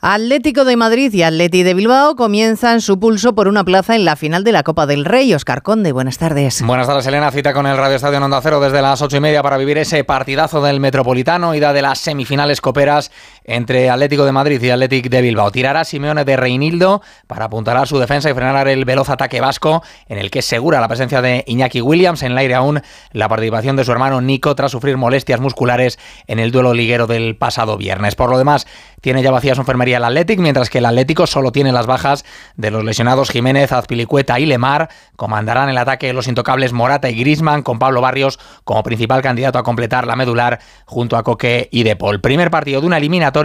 [0.00, 4.14] Atlético de Madrid y Atleti de Bilbao comienzan su pulso por una plaza en la
[4.14, 5.34] final de la Copa del Rey.
[5.34, 6.62] Oscar Conde, buenas tardes.
[6.62, 7.32] Buenas tardes, Elena.
[7.32, 10.04] Cita con el Radio Estadio Onda Cero desde las ocho y media para vivir ese
[10.04, 13.10] partidazo del Metropolitano, ida de las semifinales coperas
[13.48, 15.50] entre Atlético de Madrid y Atlético de Bilbao.
[15.50, 20.18] Tirará Simeone de Reinildo para apuntalar su defensa y frenar el veloz ataque vasco, en
[20.18, 22.22] el que segura la presencia de Iñaki Williams.
[22.22, 22.82] En el aire aún
[23.12, 27.36] la participación de su hermano Nico tras sufrir molestias musculares en el duelo liguero del
[27.36, 28.14] pasado viernes.
[28.14, 28.66] Por lo demás,
[29.00, 32.26] tiene ya vacía su enfermería el Atlético, mientras que el Atlético solo tiene las bajas
[32.56, 34.90] de los lesionados Jiménez, Azpilicueta y Lemar.
[35.16, 39.62] Comandarán el ataque los intocables Morata y Grisman, con Pablo Barrios como principal candidato a
[39.62, 42.20] completar la medular junto a Coque y Depol.
[42.20, 43.37] Primer partido de una eliminatoria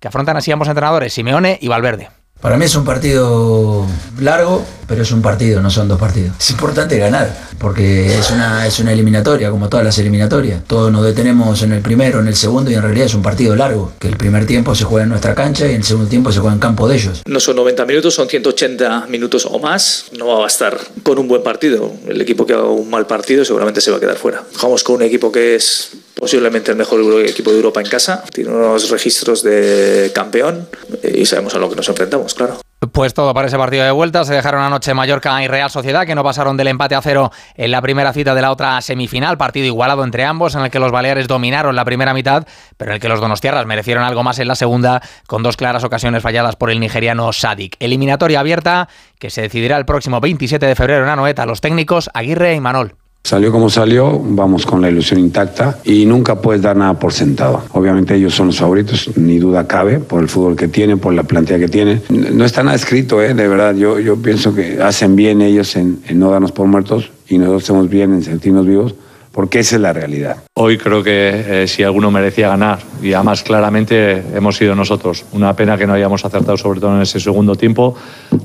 [0.00, 2.08] que afrontan así ambos entrenadores, Simeone y Valverde.
[2.40, 3.86] Para mí es un partido
[4.20, 6.36] largo, pero es un partido, no son dos partidos.
[6.38, 10.62] Es importante ganar, porque es una, es una eliminatoria, como todas las eliminatorias.
[10.66, 13.56] Todos nos detenemos en el primero, en el segundo, y en realidad es un partido
[13.56, 16.40] largo, que el primer tiempo se juega en nuestra cancha y el segundo tiempo se
[16.40, 17.22] juega en campo de ellos.
[17.26, 20.04] No son 90 minutos, son 180 minutos o más.
[20.18, 21.90] No va a bastar con un buen partido.
[22.06, 24.44] El equipo que haga un mal partido seguramente se va a quedar fuera.
[24.56, 28.50] Jugamos con un equipo que es posiblemente el mejor equipo de Europa en casa, tiene
[28.50, 30.68] unos registros de campeón
[31.02, 32.58] y sabemos a lo que nos enfrentamos, claro.
[32.92, 34.24] Pues todo para ese partido de vuelta.
[34.24, 37.70] Se dejaron anoche Mallorca y Real Sociedad, que no pasaron del empate a cero en
[37.70, 39.38] la primera cita de la otra semifinal.
[39.38, 42.96] Partido igualado entre ambos, en el que los Baleares dominaron la primera mitad, pero en
[42.96, 46.56] el que los donostiarras merecieron algo más en la segunda, con dos claras ocasiones falladas
[46.56, 47.76] por el nigeriano Sadik.
[47.80, 51.46] Eliminatoria abierta que se decidirá el próximo 27 de febrero en Anoeta.
[51.46, 52.94] Los técnicos Aguirre y Manol.
[53.26, 57.60] Salió como salió, vamos con la ilusión intacta y nunca puedes dar nada por sentado.
[57.72, 61.24] Obviamente ellos son los favoritos, ni duda cabe, por el fútbol que tienen, por la
[61.24, 62.02] plantilla que tienen.
[62.08, 63.34] No está nada escrito, ¿eh?
[63.34, 63.74] de verdad.
[63.74, 67.64] Yo, yo pienso que hacen bien ellos en, en no darnos por muertos y nosotros
[67.64, 68.94] hacemos bien en sentirnos vivos
[69.36, 70.38] porque esa es la realidad.
[70.54, 75.26] Hoy creo que eh, si alguno merecía ganar, y además claramente hemos sido nosotros.
[75.32, 77.94] Una pena que no hayamos acertado sobre todo en ese segundo tiempo,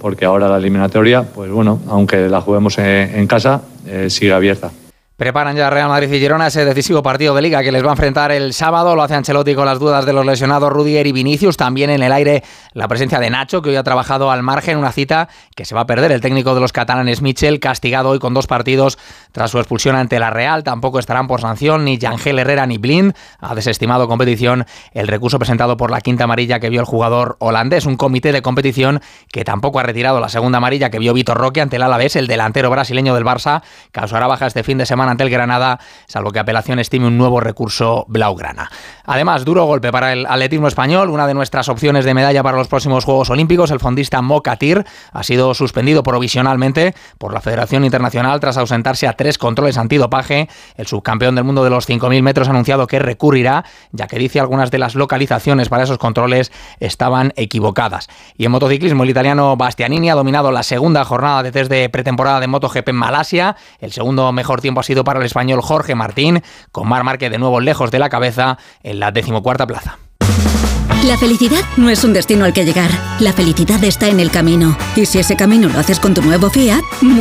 [0.00, 4.70] porque ahora la eliminatoria, pues bueno, aunque la juguemos en, en casa, eh, sigue abierta.
[5.18, 7.94] Preparan ya Real Madrid y Girona ese decisivo partido de liga que les va a
[7.94, 8.94] enfrentar el sábado.
[8.94, 11.56] Lo hace Ancelotti con las dudas de los lesionados Rudiger y Vinicius.
[11.56, 14.78] También en el aire la presencia de Nacho, que hoy ha trabajado al margen.
[14.78, 18.20] Una cita que se va a perder el técnico de los catalanes, Michel, castigado hoy
[18.20, 18.96] con dos partidos
[19.32, 20.62] tras su expulsión ante la Real.
[20.62, 23.12] Tampoco estarán por sanción ni Yangel Herrera ni Blind.
[23.40, 27.86] Ha desestimado competición el recurso presentado por la quinta amarilla que vio el jugador holandés.
[27.86, 29.00] Un comité de competición
[29.32, 32.28] que tampoco ha retirado la segunda amarilla que vio Vitor Roque ante el Alavés, el
[32.28, 33.62] delantero brasileño del Barça.
[33.90, 37.40] Causará baja este fin de semana ante el Granada, salvo que apelación estime un nuevo
[37.40, 38.70] recurso blaugrana.
[39.04, 42.68] Además, duro golpe para el atletismo español, una de nuestras opciones de medalla para los
[42.68, 48.56] próximos Juegos Olímpicos, el fondista Mokatir, ha sido suspendido provisionalmente por la Federación Internacional tras
[48.56, 50.48] ausentarse a tres controles antidopaje.
[50.76, 54.40] El subcampeón del mundo de los 5.000 metros ha anunciado que recurrirá, ya que dice
[54.40, 58.08] algunas de las localizaciones para esos controles estaban equivocadas.
[58.36, 62.40] Y en motociclismo, el italiano Bastianini ha dominado la segunda jornada de test de pretemporada
[62.40, 63.56] de MotoGP en Malasia.
[63.78, 66.42] El segundo mejor tiempo ha sido para el español Jorge Martín,
[66.72, 69.98] con Mar Márquez de nuevo lejos de la cabeza en la decimocuarta plaza.
[71.04, 72.90] La felicidad no es un destino al que llegar.
[73.20, 74.76] La felicidad está en el camino.
[74.96, 76.82] Y si ese camino lo haces con tu nuevo Fiat,